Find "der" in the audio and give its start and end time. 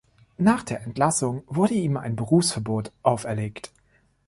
0.63-0.81